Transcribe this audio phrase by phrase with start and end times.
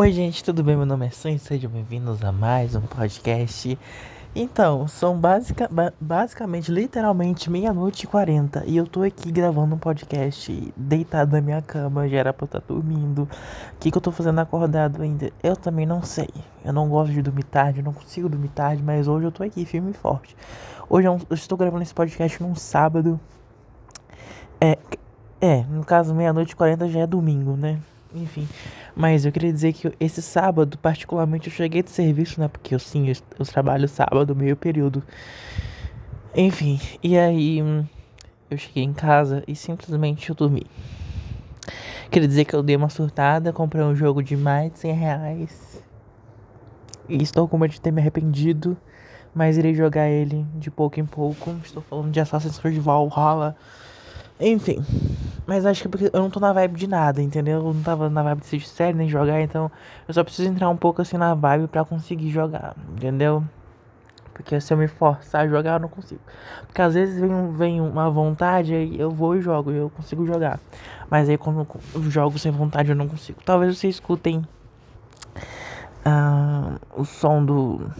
[0.00, 0.74] Oi, gente, tudo bem?
[0.78, 3.78] Meu nome é Sonho, sejam bem-vindos a mais um podcast.
[4.34, 8.64] Então, são basica, ba basicamente, literalmente, meia-noite e quarenta.
[8.66, 12.08] E eu tô aqui gravando um podcast deitado na minha cama.
[12.08, 13.24] Já era pra eu estar tá dormindo.
[13.24, 15.30] O que, que eu tô fazendo acordado ainda?
[15.42, 16.30] Eu também não sei.
[16.64, 18.82] Eu não gosto de dormir tarde, eu não consigo dormir tarde.
[18.82, 20.34] Mas hoje eu tô aqui, firme e forte.
[20.88, 23.20] Hoje eu, eu estou gravando esse podcast num sábado.
[24.58, 24.78] É,
[25.42, 27.78] é no caso, meia-noite e quarenta já é domingo, né?
[28.14, 28.48] Enfim.
[28.94, 32.48] Mas eu queria dizer que esse sábado, particularmente, eu cheguei de serviço, né?
[32.48, 35.02] Porque eu sim, eu, eu trabalho sábado, meio período.
[36.34, 37.58] Enfim, e aí
[38.50, 40.66] eu cheguei em casa e simplesmente eu dormi.
[42.10, 45.82] Queria dizer que eu dei uma surtada, comprei um jogo de mais de 100 reais.
[47.08, 48.76] E estou com medo de ter me arrependido.
[49.32, 51.54] Mas irei jogar ele de pouco em pouco.
[51.64, 53.56] Estou falando de Assassin's Creed Valhalla.
[54.40, 54.84] Enfim.
[55.50, 57.58] Mas acho que é porque eu não tô na vibe de nada, entendeu?
[57.58, 59.68] Eu não tava na vibe de assistir série nem jogar, então
[60.06, 63.42] eu só preciso entrar um pouco assim na vibe pra conseguir jogar, entendeu?
[64.32, 66.20] Porque se eu me forçar a jogar, eu não consigo.
[66.68, 70.60] Porque às vezes vem, vem uma vontade, aí eu vou e jogo, eu consigo jogar.
[71.10, 73.40] Mas aí quando eu jogo sem vontade, eu não consigo.
[73.44, 74.46] Talvez vocês escutem
[76.06, 77.90] uh, o som do.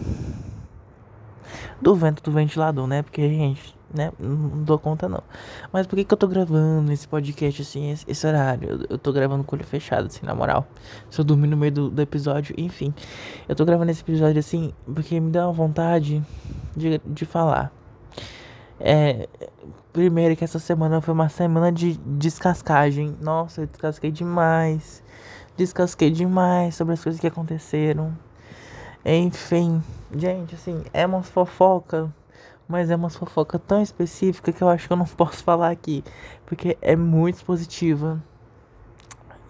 [1.81, 3.01] do vento do ventilador, né?
[3.01, 4.11] Porque, gente né?
[4.19, 5.23] Não dou conta não.
[5.71, 8.69] Mas por que, que eu tô gravando esse podcast assim, esse, horário?
[8.69, 10.67] Eu, eu tô gravando com o olho fechado, assim, na moral.
[11.09, 12.93] Se eu dormir no meio do, do episódio, enfim.
[13.47, 16.23] Eu tô gravando esse episódio assim, porque me dá uma vontade
[16.75, 17.71] de, de falar.
[18.79, 19.27] É.
[19.93, 23.15] Primeiro que essa semana foi uma semana de descascagem.
[23.21, 25.03] Nossa, eu descasquei demais.
[25.57, 28.17] Descasquei demais sobre as coisas que aconteceram.
[29.03, 29.81] Enfim,
[30.15, 32.13] gente, assim, é uma fofoca
[32.71, 36.03] mas é uma fofoca tão específica que eu acho que eu não posso falar aqui,
[36.45, 38.23] porque é muito positiva.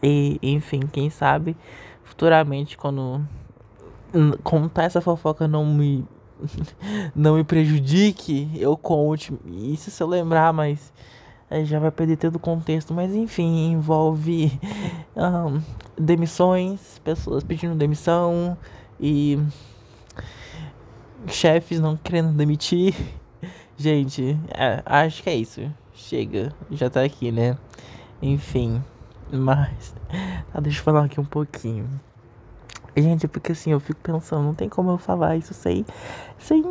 [0.03, 1.55] E, enfim, quem sabe
[2.03, 3.21] futuramente quando
[4.43, 6.05] contar essa fofoca não me
[7.15, 9.31] não me prejudique, eu conte.
[9.45, 10.91] Isso se eu lembrar, mas
[11.49, 12.93] aí já vai perder todo o contexto.
[12.93, 14.59] Mas enfim, envolve
[15.15, 15.61] um,
[15.97, 18.57] demissões, pessoas pedindo demissão
[18.99, 19.39] e
[21.27, 22.95] chefes não querendo demitir.
[23.81, 25.59] Gente, é, acho que é isso.
[25.91, 27.57] Chega, já tá aqui, né?
[28.21, 28.79] Enfim,
[29.31, 29.95] mas.
[30.53, 31.89] Tá, deixa eu falar aqui um pouquinho.
[32.95, 35.83] Gente, porque assim, eu fico pensando, não tem como eu falar isso sem.
[36.37, 36.63] sem.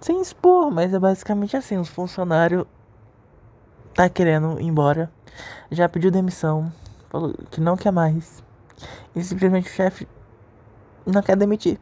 [0.00, 2.64] sem expor, mas é basicamente assim: os funcionários
[3.92, 5.12] tá querendo ir embora,
[5.70, 6.72] já pediu demissão,
[7.10, 8.42] falou que não quer mais.
[9.14, 10.08] E simplesmente o chefe
[11.04, 11.78] não quer demitir.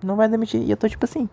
[0.00, 0.62] Não vai demitir.
[0.62, 1.28] E eu tô tipo assim.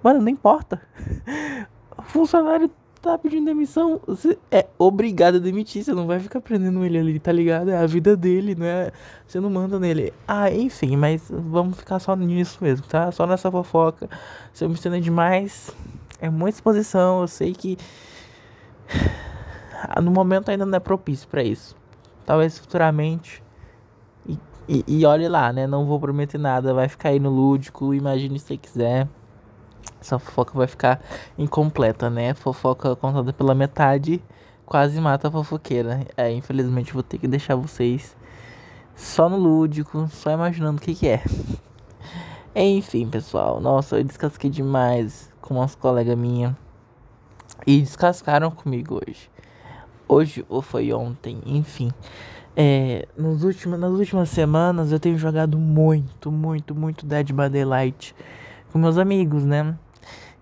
[0.00, 0.80] Mano, não importa.
[2.10, 2.68] Funcionário
[3.00, 4.00] tá pedindo demissão.
[4.04, 5.84] Você é obrigado a demitir.
[5.84, 7.70] Você não vai ficar prendendo ele ali, tá ligado?
[7.70, 8.90] É a vida dele, não é?
[9.26, 10.12] Você não manda nele.
[10.26, 13.12] Ah, enfim, mas vamos ficar só nisso mesmo, tá?
[13.12, 14.10] Só nessa fofoca.
[14.52, 15.70] Se eu me estender demais,
[16.20, 17.20] é muita exposição.
[17.20, 17.78] Eu sei que.
[20.02, 21.74] No momento ainda não é propício para isso.
[22.26, 23.42] Talvez futuramente.
[24.28, 24.38] E,
[24.68, 25.66] e, e olhe lá, né?
[25.66, 26.74] Não vou prometer nada.
[26.74, 27.94] Vai ficar aí no lúdico.
[27.94, 29.08] Imagine se você quiser
[30.00, 31.00] essa fofoca vai ficar
[31.38, 32.34] incompleta, né?
[32.34, 34.22] Fofoca contada pela metade
[34.70, 36.06] quase mata a fofoqueira.
[36.16, 38.16] É, infelizmente vou ter que deixar vocês
[38.94, 41.22] só no lúdico, só imaginando o que, que é.
[42.54, 46.54] Enfim, pessoal, nossa, eu descasquei demais com umas colegas minhas.
[47.66, 49.28] E descascaram comigo hoje.
[50.08, 51.90] Hoje ou foi ontem, enfim.
[52.56, 58.14] É, nos últimos, nas últimas semanas eu tenho jogado muito, muito, muito Dead by Daylight
[58.70, 59.76] com meus amigos, né?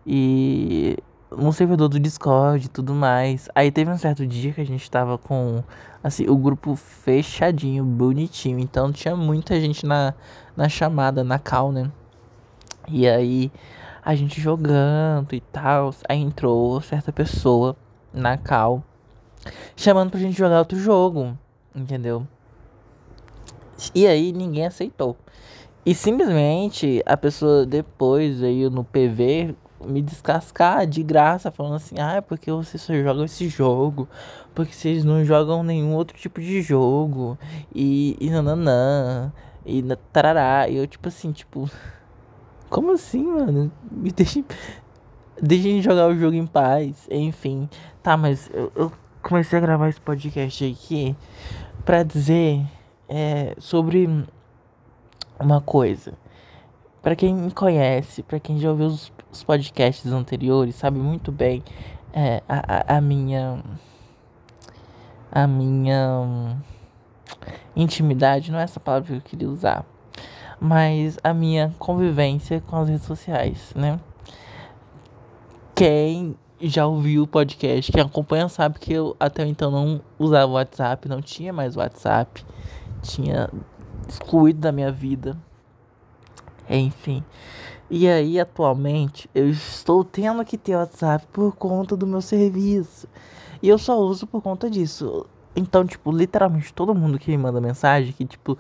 [0.07, 0.97] E
[1.31, 3.49] no servidor do Discord e tudo mais.
[3.55, 5.63] Aí teve um certo dia que a gente tava com
[6.03, 8.59] assim, o grupo fechadinho, bonitinho.
[8.59, 10.15] Então tinha muita gente na,
[10.57, 11.91] na chamada, na call, né?
[12.89, 13.53] E aí
[14.05, 15.95] a gente jogando e tal.
[16.09, 17.77] Aí entrou certa pessoa
[18.13, 18.83] na call
[19.77, 21.37] chamando pra gente jogar outro jogo,
[21.75, 22.27] entendeu?
[23.95, 25.17] E aí ninguém aceitou.
[25.87, 29.55] E simplesmente a pessoa depois aí no PV
[29.87, 34.09] me descascar de graça, falando assim, ah, é porque vocês só jogam esse jogo,
[34.55, 37.39] porque vocês não jogam nenhum outro tipo de jogo,
[37.75, 39.33] e, e nananã,
[39.65, 39.83] e
[40.13, 41.71] tarará, e eu tipo assim, tipo,
[42.69, 43.71] como assim, mano?
[43.91, 44.45] Me deixem,
[45.41, 47.69] deixem jogar o jogo em paz, enfim,
[48.03, 48.93] tá, mas eu, eu
[49.23, 51.17] comecei a gravar esse podcast aqui
[51.85, 52.65] pra dizer
[53.09, 54.27] é, sobre
[55.41, 56.15] uma coisa.
[57.03, 61.63] Para quem me conhece, para quem já ouviu os, os, podcasts anteriores, sabe muito bem
[62.13, 63.63] é, a, a, a minha.
[65.31, 66.57] A minha.
[67.77, 69.85] Intimidade, não é essa palavra que eu queria usar.
[70.61, 74.01] mas a minha convivência com as redes sociais, né?
[75.75, 81.09] Quem já ouviu o podcast, quem acompanha sabe que eu até então não usava WhatsApp,
[81.09, 82.45] não tinha mais WhatsApp,
[83.03, 83.49] tinha
[84.09, 85.37] excluído da minha vida.
[86.69, 87.23] Enfim.
[87.91, 93.09] E aí, atualmente, eu estou tendo que ter WhatsApp por conta do meu serviço.
[93.63, 95.27] E eu só uso por conta disso.
[95.57, 98.59] Então, tipo, literalmente todo mundo que me manda mensagem, que, tipo,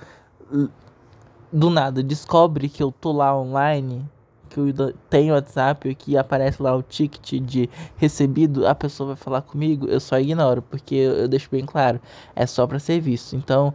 [1.52, 4.04] do nada descobre que eu tô lá online,
[4.48, 9.42] que eu tenho WhatsApp, que aparece lá o ticket de recebido, a pessoa vai falar
[9.42, 12.00] comigo, eu só ignoro, porque eu, eu deixo bem claro,
[12.34, 13.36] é só para serviço.
[13.36, 13.74] Então,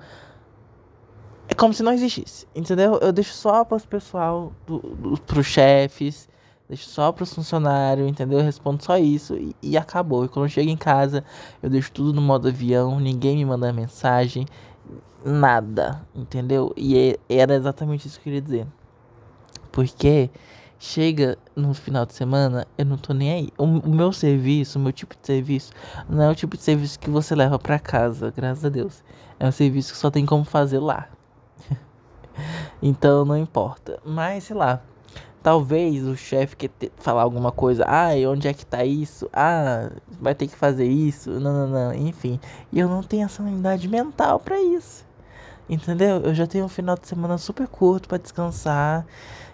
[1.47, 2.97] é como se não existisse, entendeu?
[3.01, 6.29] Eu deixo só para os pessoal, do, do, pros chefes,
[6.67, 8.39] deixo só para os funcionários, entendeu?
[8.39, 10.25] Eu respondo só isso e, e, acabou.
[10.25, 11.23] E quando eu chego em casa,
[11.61, 14.45] eu deixo tudo no modo avião, ninguém me manda mensagem,
[15.23, 16.73] nada, entendeu?
[16.77, 18.67] E é, era exatamente isso que eu queria dizer.
[19.71, 20.29] Porque
[20.79, 23.49] chega no final de semana, eu não tô nem aí.
[23.57, 25.71] O, o, meu serviço, o meu tipo de serviço,
[26.09, 29.03] não é o tipo de serviço que você leva para casa, graças a Deus.
[29.39, 31.09] É um serviço que só tem como fazer lá.
[32.81, 33.99] então não importa.
[34.05, 34.81] Mas sei lá.
[35.41, 37.83] Talvez o chefe quer falar alguma coisa.
[37.85, 39.29] Ah, onde é que tá isso?
[39.33, 41.31] Ah, vai ter que fazer isso.
[41.31, 41.93] Não, não, não.
[41.93, 42.39] Enfim.
[42.71, 45.05] E eu não tenho essa unidade mental para isso.
[45.69, 46.21] Entendeu?
[46.21, 49.05] Eu já tenho um final de semana super curto para descansar.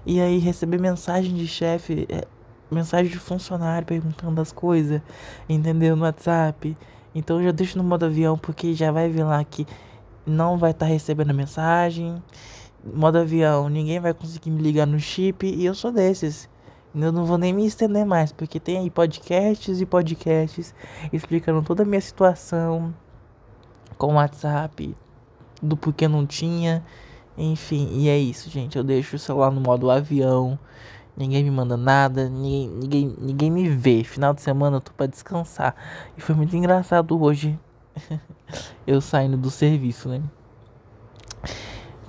[0.06, 2.26] E aí receber mensagem de chefe, é,
[2.72, 5.02] mensagem de funcionário perguntando as coisas,
[5.48, 5.96] entendeu?
[5.96, 6.78] No WhatsApp.
[7.14, 9.66] Então eu já deixo no modo avião porque já vai vir lá que
[10.30, 12.22] não vai estar tá recebendo mensagem.
[12.84, 16.50] Modo avião, ninguém vai conseguir me ligar no chip e eu sou desses.
[16.96, 20.74] Eu não vou nem me estender mais, porque tem aí podcasts e podcasts
[21.14, 22.94] explicando toda a minha situação
[23.98, 24.96] com o WhatsApp,
[25.62, 26.84] do porquê não tinha.
[27.38, 28.78] Enfim, e é isso, gente.
[28.78, 30.58] Eu deixo o celular no modo avião.
[31.16, 34.04] Ninguém me manda nada, ninguém, ninguém, ninguém me vê.
[34.04, 35.76] Final de semana eu tô pra descansar.
[36.18, 37.60] E foi muito engraçado hoje.
[38.86, 40.22] eu saindo do serviço, né?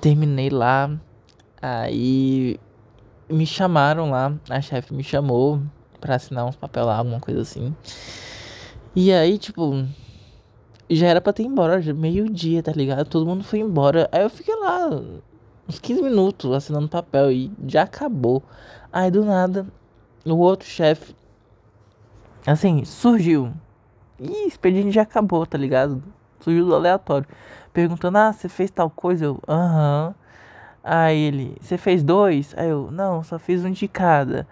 [0.00, 0.90] Terminei lá.
[1.60, 2.58] Aí
[3.28, 4.34] me chamaram lá.
[4.48, 5.60] A chefe me chamou
[6.00, 7.74] pra assinar uns papel lá, alguma coisa assim.
[8.94, 9.86] E aí, tipo,
[10.88, 13.06] já era pra ter ido embora, meio-dia, tá ligado?
[13.08, 14.08] Todo mundo foi embora.
[14.10, 14.88] Aí eu fiquei lá
[15.68, 18.42] uns 15 minutos assinando papel e já acabou.
[18.92, 19.66] Aí do nada,
[20.24, 21.14] o outro chefe,
[22.44, 23.52] assim, surgiu.
[24.20, 26.02] O expediente já acabou, tá ligado?
[26.40, 27.26] Surgiu do aleatório.
[27.72, 29.24] Perguntando, ah, você fez tal coisa?
[29.24, 30.14] Eu, aham.
[30.84, 32.54] Aí ele, você fez dois?
[32.56, 34.46] Aí eu, não, só fiz um de cada.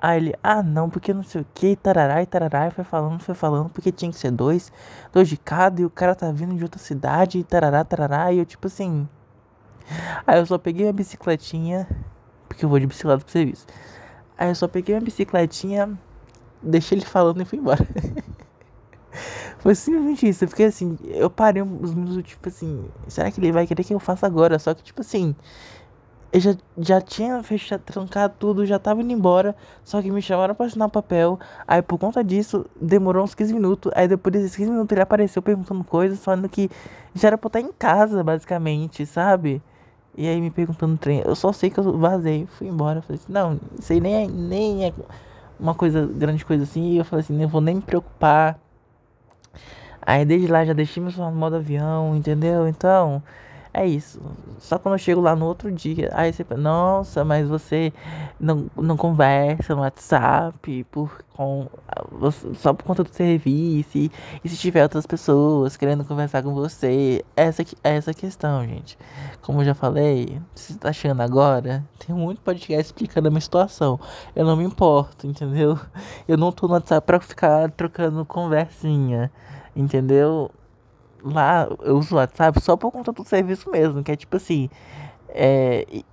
[0.00, 3.34] Aí ele, ah não, porque não sei o que, tarará tarará, e foi falando, foi
[3.36, 4.72] falando, porque tinha que ser dois,
[5.12, 8.38] dois de cada, e o cara tá vindo de outra cidade, e tarará, tarará, e
[8.38, 9.08] eu tipo assim.
[10.26, 11.86] Aí eu só peguei a bicicletinha,
[12.48, 13.66] porque eu vou de bicicleta pro serviço.
[14.36, 15.96] Aí eu só peguei a bicicletinha,
[16.62, 17.86] deixei ele falando e fui embora.
[19.58, 20.44] Foi simplesmente isso.
[20.44, 23.94] Eu fiquei assim, eu parei uns minutos, tipo assim, será que ele vai querer que
[23.94, 24.58] eu faça agora?
[24.58, 25.34] Só que, tipo assim,
[26.32, 29.54] eu já, já tinha fechado, trancado tudo, já tava indo embora.
[29.84, 31.38] Só que me chamaram pra assinar o papel.
[31.68, 33.92] Aí por conta disso, demorou uns 15 minutos.
[33.94, 36.70] Aí depois desses 15 minutos ele apareceu perguntando coisas, falando que
[37.14, 39.62] já era pra estar em casa, basicamente, sabe?
[40.16, 41.22] E aí me perguntando trem.
[41.24, 43.02] Eu só sei que eu vazei, fui embora.
[43.02, 44.92] Falei assim, não, isso aí nem é, nem é
[45.60, 46.92] uma coisa, grande coisa assim.
[46.92, 48.58] E eu falei assim, não vou nem me preocupar.
[50.00, 52.66] Aí desde lá já deixei meu modo avião, entendeu?
[52.68, 53.22] Então.
[53.74, 54.20] É isso.
[54.58, 57.90] Só quando eu chego lá no outro dia, aí você fala, nossa, mas você
[58.38, 61.66] não, não conversa no WhatsApp por, com,
[62.54, 63.96] só por conta do serviço.
[63.96, 64.10] E,
[64.46, 67.24] se tiver outras pessoas querendo conversar com você.
[67.34, 68.98] Essa, essa questão, gente.
[69.40, 73.40] Como eu já falei, se você tá chegando agora, tem muito podcast explicando a minha
[73.40, 73.98] situação.
[74.36, 75.78] Eu não me importo, entendeu?
[76.28, 79.32] Eu não tô no WhatsApp pra ficar trocando conversinha,
[79.74, 80.50] entendeu?
[81.24, 84.68] Lá eu uso o WhatsApp só por conta do serviço mesmo, que é tipo assim,
[85.28, 86.04] é, e,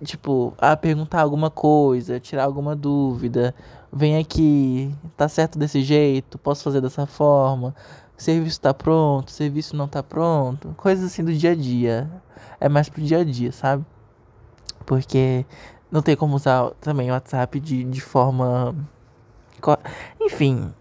[0.00, 3.54] e tipo, a perguntar alguma coisa, tirar alguma dúvida,
[3.92, 7.74] vem aqui, tá certo desse jeito, posso fazer dessa forma,
[8.16, 12.10] serviço tá pronto, serviço não tá pronto, coisas assim do dia a dia.
[12.60, 13.84] É mais pro dia a dia, sabe?
[14.86, 15.44] Porque
[15.90, 18.74] não tem como usar também o WhatsApp de, de forma.
[20.20, 20.72] Enfim,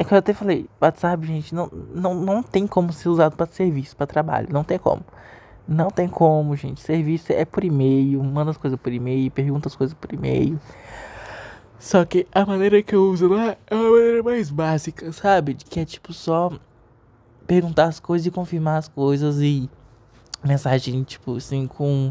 [0.00, 3.44] é que eu até falei, WhatsApp, gente, não, não, não tem como ser usado para
[3.44, 4.48] serviço, para trabalho.
[4.50, 5.04] Não tem como.
[5.68, 6.80] Não tem como, gente.
[6.80, 10.58] Serviço é por e-mail, manda as coisas por e-mail, pergunta as coisas por e-mail.
[11.78, 15.54] Só que a maneira que eu uso lá é uma maneira mais básica, sabe?
[15.54, 16.50] Que é tipo só
[17.46, 19.68] perguntar as coisas e confirmar as coisas e
[20.42, 22.10] mensagem, tipo assim, com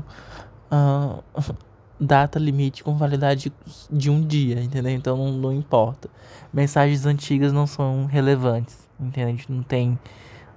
[0.72, 1.24] uh,
[2.00, 3.52] data limite com validade
[3.92, 4.94] de um dia, entendeu?
[4.94, 6.10] Então não, não importa.
[6.54, 9.46] Mensagens antigas não são relevantes, entende?
[9.50, 10.00] Não tem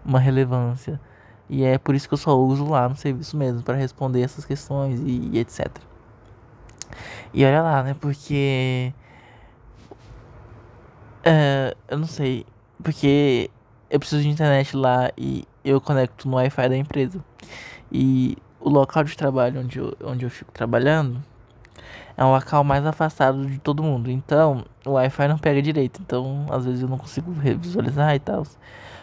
[0.04, 1.00] uma relevância.
[1.48, 4.44] E é por isso que eu só uso lá no serviço mesmo, para responder essas
[4.44, 5.68] questões e, e etc.
[7.34, 7.94] E olha lá, né?
[8.00, 8.92] Porque.
[11.24, 12.46] É, eu não sei.
[12.82, 13.50] Porque
[13.90, 17.22] eu preciso de internet lá e eu conecto no Wi-Fi da empresa.
[17.90, 21.22] E o local de trabalho onde eu, onde eu fico trabalhando
[22.16, 24.10] é um local mais afastado de todo mundo.
[24.10, 26.00] Então, o Wi-Fi não pega direito.
[26.02, 28.44] Então, às vezes eu não consigo visualizar e tal.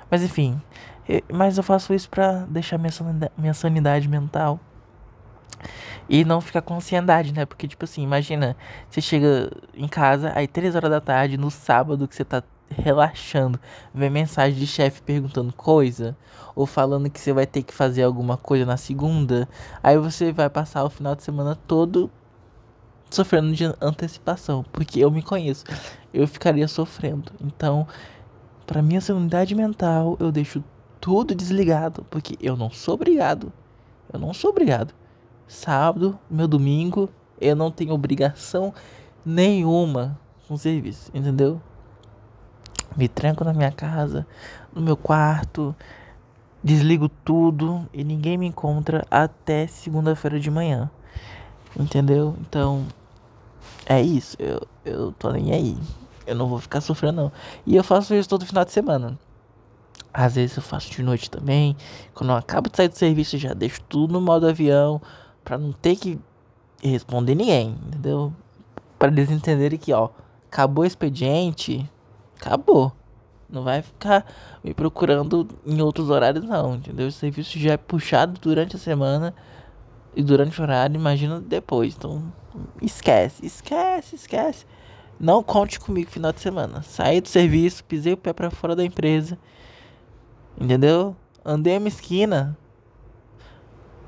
[0.09, 0.59] Mas enfim,
[1.07, 4.59] eu, mas eu faço isso pra deixar minha sanidade, minha sanidade mental
[6.09, 7.45] e não ficar com ansiedade, né?
[7.45, 8.55] Porque, tipo assim, imagina,
[8.89, 13.59] você chega em casa, aí três horas da tarde, no sábado que você tá relaxando,
[13.93, 16.15] vê mensagem de chefe perguntando coisa,
[16.55, 19.47] ou falando que você vai ter que fazer alguma coisa na segunda,
[19.83, 22.09] aí você vai passar o final de semana todo
[23.09, 25.65] sofrendo de antecipação, porque eu me conheço,
[26.13, 27.31] eu ficaria sofrendo.
[27.41, 27.87] Então,
[28.65, 30.63] para minha sanidade mental, eu deixo
[31.01, 33.51] tudo desligado, porque eu não sou obrigado.
[34.11, 34.93] Eu não sou obrigado.
[35.47, 38.73] Sábado, meu domingo, eu não tenho obrigação
[39.25, 41.61] nenhuma com serviço, entendeu?
[42.95, 44.25] Me tranco na minha casa,
[44.73, 45.75] no meu quarto,
[46.63, 50.89] desligo tudo e ninguém me encontra até segunda-feira de manhã.
[51.79, 52.35] Entendeu?
[52.41, 52.85] Então,
[53.85, 54.37] é isso.
[54.39, 55.77] Eu, eu tô nem aí.
[56.25, 57.31] Eu não vou ficar sofrendo, não.
[57.65, 59.17] E eu faço isso todo final de semana.
[60.13, 61.75] Às vezes eu faço de noite também.
[62.13, 65.01] Quando eu acabo de sair do serviço, já deixo tudo no modo avião.
[65.43, 66.19] Pra não ter que
[66.83, 68.33] responder ninguém, entendeu?
[68.97, 70.09] Para eles entenderem que, ó,
[70.47, 71.89] acabou o expediente,
[72.39, 72.91] acabou.
[73.49, 74.25] Não vai ficar
[74.63, 77.07] me procurando em outros horários, não, entendeu?
[77.07, 79.33] O serviço já é puxado durante a semana
[80.19, 81.95] e durante o horário, imagina depois.
[81.95, 82.21] Então,
[82.81, 84.65] esquece, esquece, esquece.
[85.17, 86.81] Não conte comigo final de semana.
[86.81, 89.39] Saí do serviço, pisei o pé para fora da empresa.
[90.59, 91.15] Entendeu?
[91.43, 92.57] Andei a minha esquina.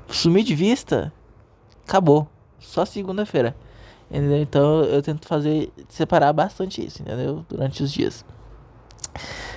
[0.06, 1.10] Sumi de vista.
[1.88, 2.28] Acabou.
[2.58, 3.56] Só segunda-feira.
[4.10, 4.42] Entendeu?
[4.42, 7.42] Então eu tento fazer separar bastante isso, entendeu?
[7.48, 8.22] Durante os dias.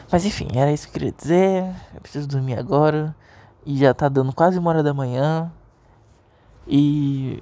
[0.10, 1.76] Mas enfim, era isso que eu queria dizer.
[1.94, 3.14] Eu preciso dormir agora.
[3.66, 5.52] E já tá dando quase uma hora da manhã.
[6.68, 7.42] E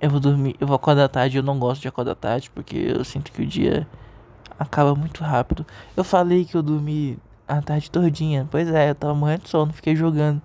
[0.00, 3.04] eu vou dormir, eu vou acordar tarde, eu não gosto de acordar tarde porque eu
[3.04, 3.86] sinto que o dia
[4.58, 5.66] acaba muito rápido.
[5.96, 8.46] Eu falei que eu dormi a tarde todinha.
[8.50, 10.42] Pois é, eu tava morrendo de sono, fiquei jogando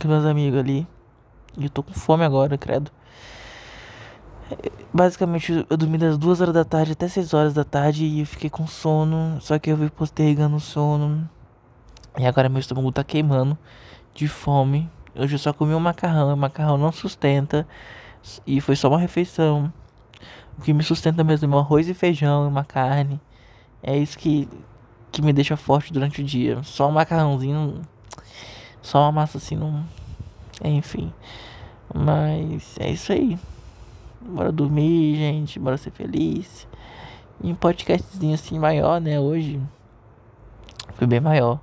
[0.00, 0.86] com meus amigos ali.
[1.56, 2.90] E eu tô com fome agora, credo.
[4.92, 8.26] Basicamente, eu dormi das duas horas da tarde até 6 horas da tarde e eu
[8.26, 9.38] fiquei com sono.
[9.40, 11.28] Só que eu fui postergando o sono.
[12.18, 13.58] E agora meu estômago tá queimando
[14.14, 14.90] de fome.
[15.18, 16.32] Hoje eu só comi um macarrão.
[16.32, 17.66] O macarrão não sustenta.
[18.46, 19.72] E foi só uma refeição.
[20.56, 23.20] O que me sustenta mesmo é um arroz e feijão e uma carne.
[23.82, 24.48] É isso que,
[25.10, 26.62] que me deixa forte durante o dia.
[26.62, 27.82] Só um macarrãozinho.
[28.80, 29.84] Só uma massa assim, não.
[30.64, 31.12] Enfim.
[31.92, 33.36] Mas é isso aí.
[34.20, 35.58] Bora dormir, gente.
[35.58, 36.68] Bora ser feliz.
[37.42, 39.18] E um podcastzinho assim maior, né?
[39.18, 39.60] Hoje.
[40.94, 41.60] Foi bem maior.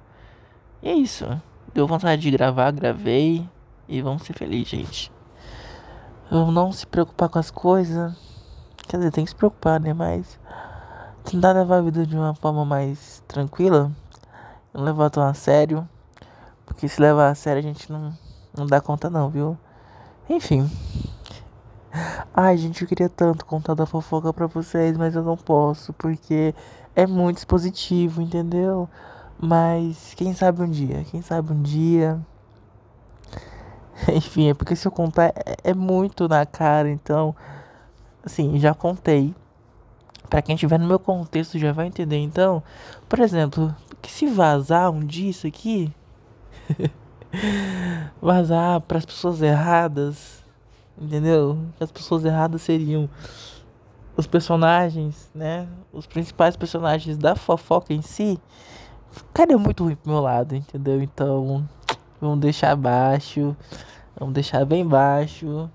[0.83, 1.25] E é isso.
[1.75, 3.45] Deu vontade de gravar, gravei.
[3.85, 5.11] E vamos ser felizes, gente.
[6.31, 8.15] Vamos não se preocupar com as coisas.
[8.87, 9.93] Quer dizer, tem que se preocupar, né?
[9.93, 10.39] Mas
[11.25, 13.91] tentar levar a vida de uma forma mais tranquila.
[14.73, 15.85] Não levar tão a sério.
[16.65, 18.17] Porque se levar a sério a gente não,
[18.57, 19.57] não dá conta não, viu?
[20.29, 20.71] Enfim.
[22.33, 26.55] Ai, gente, eu queria tanto contar da fofoca pra vocês, mas eu não posso, porque
[26.95, 28.89] é muito expositivo, entendeu?
[29.39, 32.19] Mas quem sabe um dia, quem sabe um dia.
[34.13, 37.35] Enfim, é porque se eu contar é, é muito na cara, então.
[38.23, 39.35] Assim, já contei.
[40.29, 42.17] Pra quem estiver no meu contexto já vai entender.
[42.17, 42.63] Então,
[43.07, 45.93] por exemplo, que se vazar um dia isso aqui.
[48.19, 50.43] vazar para as pessoas erradas.
[50.99, 51.59] Entendeu?
[51.79, 53.07] As pessoas erradas seriam
[54.17, 55.67] os personagens, né?
[55.91, 58.39] Os principais personagens da fofoca em si
[59.15, 61.01] ficaria muito ruim pro meu lado, entendeu?
[61.01, 61.67] Então,
[62.19, 63.55] vamos deixar baixo.
[64.17, 65.69] Vamos deixar bem baixo.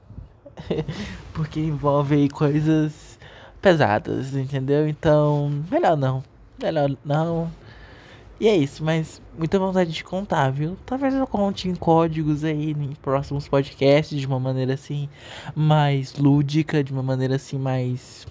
[1.33, 3.19] porque envolve aí coisas
[3.61, 4.89] pesadas, entendeu?
[4.89, 6.23] Então, melhor não.
[6.63, 7.51] Melhor não.
[8.39, 10.77] E é isso, mas muita vontade de contar, viu?
[10.87, 15.11] Talvez eu conte em códigos aí em próximos podcasts de uma maneira assim
[15.55, 18.27] mais lúdica, de uma maneira assim mais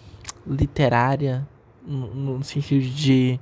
[0.47, 1.47] literária,
[1.85, 3.39] no, no sentido de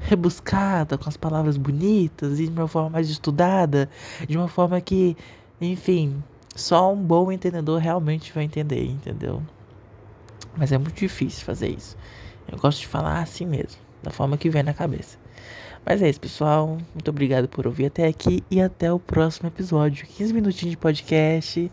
[0.00, 3.88] rebuscada, com as palavras bonitas e de uma forma mais estudada,
[4.28, 5.16] de uma forma que,
[5.60, 6.22] enfim,
[6.54, 9.40] Só um bom entendedor realmente vai entender, entendeu?
[10.56, 11.96] Mas é muito difícil fazer isso.
[12.50, 15.18] Eu gosto de falar assim mesmo, da forma que vem na cabeça.
[15.86, 16.76] Mas é isso, pessoal.
[16.92, 20.06] Muito obrigado por ouvir até aqui e até o próximo episódio.
[20.06, 21.70] 15 minutinhos de podcast.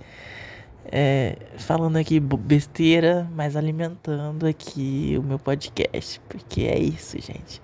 [0.86, 6.22] É, falando aqui besteira, mas alimentando aqui o meu podcast.
[6.30, 7.62] Porque é isso, gente.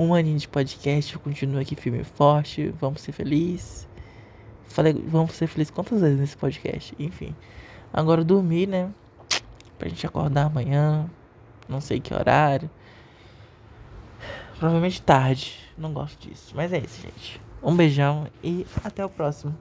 [0.00, 2.70] Um aninho de podcast, eu continuo aqui firme e forte.
[2.80, 3.86] Vamos ser felizes.
[4.64, 6.94] Falei, vamos ser felizes quantas vezes nesse podcast?
[6.98, 7.36] Enfim.
[7.92, 8.90] Agora dormir, né?
[9.78, 11.04] Pra gente acordar amanhã.
[11.68, 12.70] Não sei que horário.
[14.58, 15.54] Provavelmente tarde.
[15.76, 16.54] Não gosto disso.
[16.56, 17.38] Mas é isso, gente.
[17.62, 19.54] Um beijão e até o próximo.